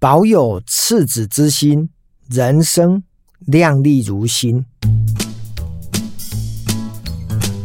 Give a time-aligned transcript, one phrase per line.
[0.00, 1.90] 保有赤子之心，
[2.30, 3.02] 人生
[3.40, 4.64] 亮丽如新。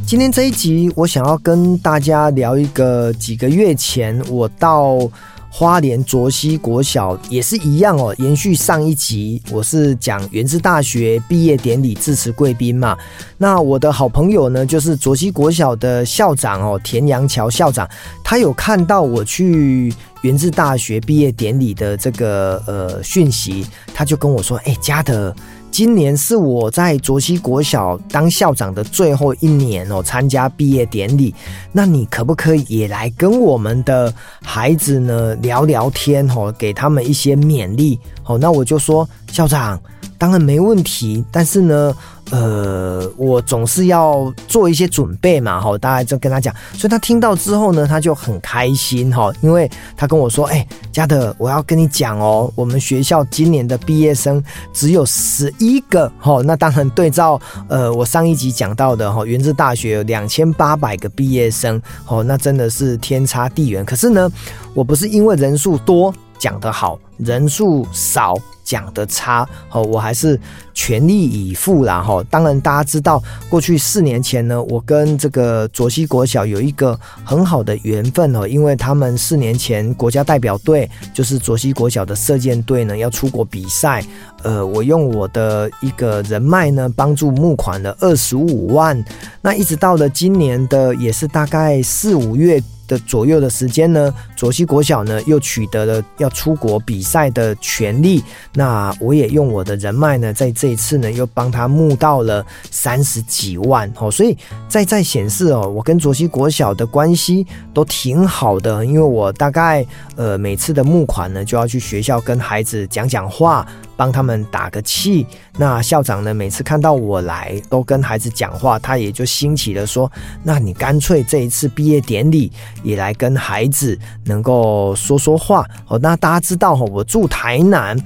[0.05, 5.09] 今天这一集，我想要跟大家聊一个几个月前我到。
[5.58, 12.98] 花莲卓溪国小也是一样哦，延续上一集，我是讲元智大学毕业典礼致辞贵宾嘛。
[13.38, 17.90] 那我的好朋友呢，就是卓溪国小的校长哦，田阳桥校长，
[18.22, 19.94] 他有看到我去
[20.26, 23.64] 源自大学毕业典礼的这个呃讯息，
[23.94, 25.34] 他就跟我说：“哎，嘉德。”
[25.70, 31.36] 今年是我在卓西国小当校长的最后一年哦，参加毕业典礼。
[31.71, 34.11] 那你可不可以也来跟我们的
[34.41, 38.35] 孩子呢聊聊天哦，给他们一些勉励哦？
[38.35, 39.79] 那我就说，校长，
[40.17, 41.95] 当然没问题，但是呢。
[42.31, 54.43] 呃，我总是要做一些准备嘛，哈，大概就跟他讲，所以他听到之后呢，他就很开心哈，因为他跟我说，哎，嘉德，我要跟你讲哦，我们学校今年的毕业生
[54.73, 63.85] 只有十一个，哈，那当然对照呃我上一集讲到的哈，元智大学有两千八百个毕业生，哦，那真的是天差地远。
[63.85, 64.28] 可是呢，
[64.73, 68.36] 我不是因为人数多讲得好，人数少。
[68.66, 70.38] 讲的差哦，我还是
[70.74, 72.22] 全力以赴啦哈。
[72.30, 84.04] 当然，大家知道过去四年前呢，我跟这个卓西国小有一个很好的缘分哦，因为他们四年前国家代表队就是卓西国小的射箭队呢要出国比赛，
[84.46, 89.04] 呃，我用我的一个人脉呢帮助募款了二十五万，
[89.42, 92.62] 那一直到了今年的也是大概四五月。
[92.88, 104.38] 的左右的时间呢，左西国小呢又取得了要出国比赛的权利，那我也用我的人脉呢，在这一次呢又帮他募到了三十几万哦，所以
[104.70, 107.44] 在在显示哦，我跟左西国小的关系
[107.74, 109.84] 都挺好的，因为我大概
[110.16, 113.66] 呃每次的募款呢就要去学校跟孩子讲讲话。
[113.96, 115.26] 帮他们打个气。
[115.58, 120.12] 那校长呢，每次看到我来，都跟孩子讲话，他也就兴起了说
[120.44, 122.52] ：“那你干脆这一次毕业典礼
[122.84, 127.97] 也来跟孩子能够说说话。”哦，那大家知道哈，我住台南，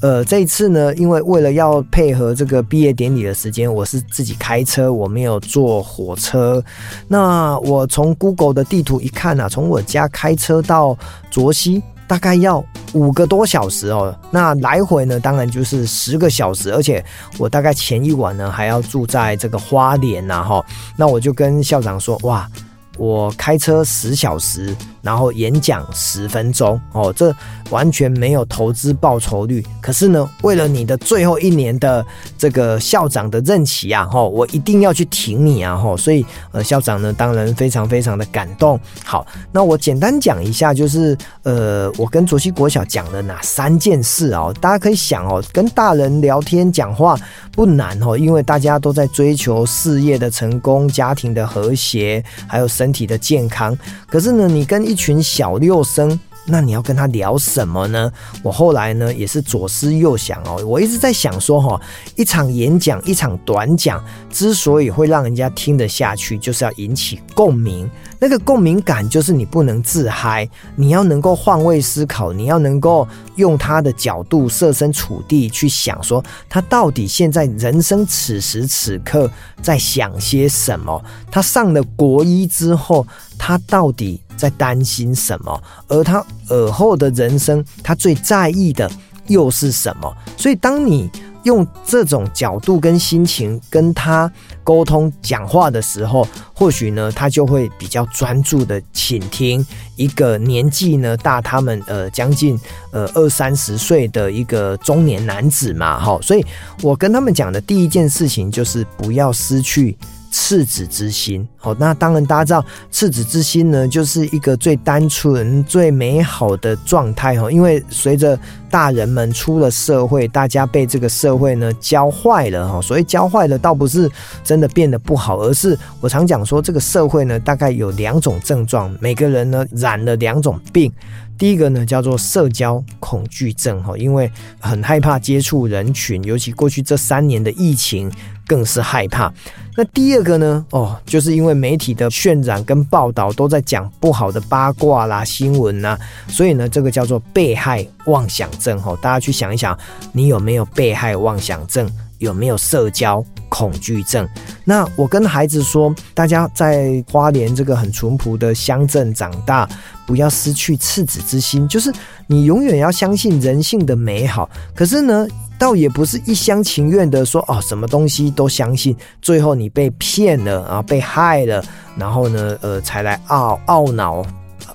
[0.00, 6.62] 呃，这一次呢，因为为了要配合这个毕业典礼的时间，我是自己开车，我没有坐火车。
[7.06, 10.96] 那我从 Google 的地图一看啊，从我家开车到
[11.30, 11.82] 卓溪。
[12.06, 17.04] 大概要五个多小时哦，那来回呢，当然就是十个小时，而且
[17.38, 20.64] 我大概前一晚呢还要住在这个花莲呐，哈，
[20.96, 22.48] 那我就跟校长说，哇。
[22.96, 24.72] 我开车十小时，
[25.04, 27.32] 然后演讲十分钟，哦，这
[27.70, 29.64] 完全没有投资报酬率。
[29.82, 32.04] 可是呢，为了你的最后一年的
[32.38, 38.80] 这个校长的任期啊，吼，我一定要去挺你啊，吼，所以呃，校长呢，当然非常非常的感动。
[39.04, 47.14] 好，那我简单讲一下，就是呃，我跟卓西国小讲了哪三件事哦，大家可以想哦，跟大人聊天讲话
[47.52, 53.76] 不难哦，因为大家都在追求事业的成功、家庭的和谐，还有身体的健康，
[54.06, 56.16] 可是呢，你跟一一群小六生。
[56.46, 58.12] 那你要跟他聊什么呢？
[58.42, 61.80] 我后来呢也是左思右想哦，我一直在想说哈，
[62.16, 67.90] 一场演讲，一场短讲，之所以会让人家听得下去，就是要引起共鸣。
[68.20, 70.46] 那个共鸣感就是你不能自嗨，
[70.76, 79.30] 你要能够换位思考，你要能够用他的角度设身处地去想，说他到底现在人生此时此刻
[79.62, 81.02] 在想些什么？
[81.30, 83.06] 他上了国一之后。
[83.36, 85.62] 他到底在担心什么？
[85.88, 88.90] 而他尔后的人生，他最在意的
[89.26, 90.14] 又是什么？
[90.36, 91.10] 所以，当你
[91.44, 94.30] 用这种角度跟心情跟他
[94.62, 99.64] 沟通讲话的时候，或许呢，他就会比较专注的倾听
[99.96, 102.58] 一个年纪呢大他们呃将近
[102.92, 106.18] 呃二三十岁的一个中年男子嘛，哈。
[106.22, 106.42] 所以
[106.80, 109.96] 我跟他们讲的第一件事情就是不要失去。
[110.36, 117.48] 赤子之心，好，那当然大家知道，赤子之心呢，就是一个最单纯、最美好的状态哈。
[117.48, 118.36] 因为随着
[118.68, 122.82] 大人们出了社会，大家被这个社会呢教坏了哈。
[122.82, 124.10] 所以教坏了，倒不是
[124.42, 130.92] 真的变得不好，而是我常讲说，这个社会呢，大概有两种症状，每个人呢染了两种病。
[131.38, 138.10] 第一个呢叫做社交恐惧症哈，因为很害怕接触人群，尤其过去这三年的疫情。
[138.46, 139.32] 更是害怕。
[139.74, 140.66] 那第二个呢？
[140.68, 145.98] 哦，就是因为媒体的渲染跟报道都在讲不好的八卦啦、新闻呐，
[146.28, 148.78] 所以呢，这个叫做被害妄想症。
[148.82, 149.74] 哈，大家去想一想，
[150.12, 151.90] 你有没有被害妄想症？
[152.18, 154.28] 有没有社交恐惧症。
[154.64, 159.68] 那我跟孩子说，大家在花莲这个很淳朴的乡镇长大，
[160.04, 161.92] 不要失去赤子之心，就是
[162.26, 164.50] 你永远要相信人性的美好。
[164.74, 165.24] 可是呢，
[165.56, 171.64] 倒也不是一厢情愿的说哦，什么东西都相信，最后你被骗了啊，被害了，
[171.96, 174.26] 然后呢，呃，才来懊懊恼，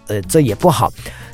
[0.07, 0.89] 呃，这也不好。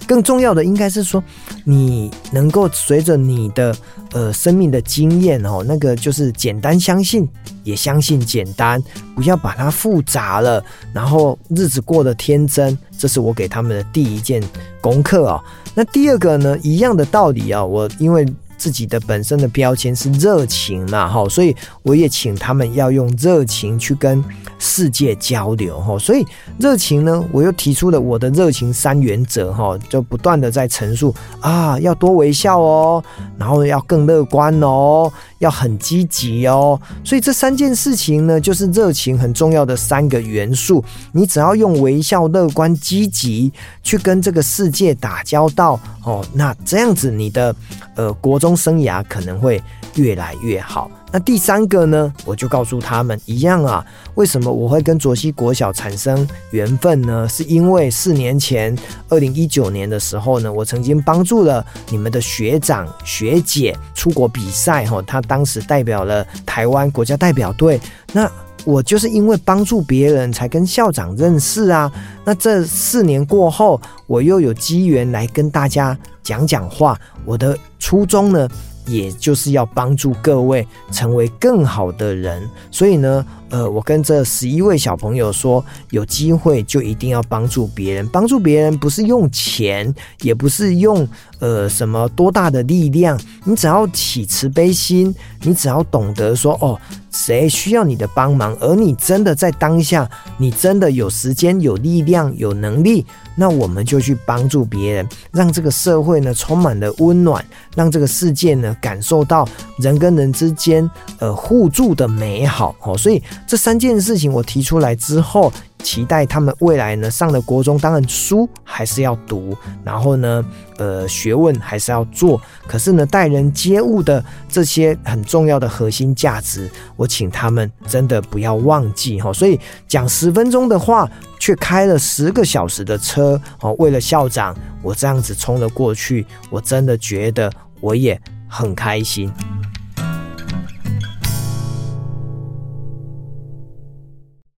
[0.08, 1.24] 更重要的应该是说，
[1.64, 3.76] 你能够随着你的
[4.12, 7.28] 呃生命的经验哦，那个就是简单相信，
[7.64, 8.82] 也相信简单，
[9.16, 10.64] 不要把它复杂了，
[10.94, 14.42] 然后日子过得天真，这是我给他们的第一件
[14.80, 15.44] 功课哦。
[15.74, 18.26] 那第二个呢，一样的道理啊，我因为。
[18.66, 24.26] 自己的本身的标签是热情嘛，哈，所以我也请他们要用热情去跟
[24.58, 26.26] 世界交流，哈，所以
[26.58, 33.04] 热情呢，我又提出了我的热情三原则，哈，就不断的在陈述啊，要多微笑哦，
[33.38, 43.54] 然后要更乐观哦，要很积极哦，所以这三件事情呢，就是热情很重要的三个元素，你只要用微笑、乐观、积极
[43.84, 47.56] 去跟这个世界打交道，哦，那这样子你的
[47.96, 49.62] 呃国中生涯可能会
[49.96, 50.90] 越来越好。
[51.12, 53.86] 那第三个呢，我就告诉他们一样啊，
[54.16, 57.26] 为什么我会跟卓西国小产生缘分呢？
[57.30, 67.80] 是因为四年前，二零一九年的时候呢，我曾经帮助了你们的学长学姐出国比赛，哈，他当时代表了台湾国家代表队。
[68.12, 68.30] 那
[68.66, 71.92] 我就是因为帮助别人才跟校长认识啊。
[72.26, 77.00] 那这四年过后，我又有机缘来跟大家讲讲话。
[77.24, 78.50] 我的初衷呢，
[78.88, 88.08] 也就是要帮助各位成为更好的人，所以呢，呃，我跟这十一位小朋友说，有机会就一定要帮助别人。
[88.08, 91.08] 帮助别人不是用钱，也不是用
[91.40, 96.80] 呃什么多大的力量，你只要起慈悲心，你只要懂得说，哦，
[97.12, 103.06] 谁需要你的帮忙，而你真的在当下，你真的有时间、有力量、有能力。
[103.38, 107.44] 那我们就去帮助别人，让这个社会呢充满了温暖，
[107.76, 109.46] 让这个世界呢感受到
[109.78, 110.90] 人跟人之间
[111.20, 112.98] 呃互助的美好哦。
[112.98, 115.52] 所以这三件事情我提出来之后，
[115.84, 120.44] 期待他们未来呢上了国中，当然书还是要读，然后呢，
[120.78, 122.42] 呃，学问还是要做。
[122.68, 129.32] 可是呢，待人接物的这些很重要的核心价值，我请他们真的不要忘记哈。
[129.32, 131.10] 所以讲十分钟的话，
[131.40, 133.76] 却开了十个小时的车哦。
[133.78, 139.32] 为了校长，我这样子冲了过去，我真的觉得我也很开心。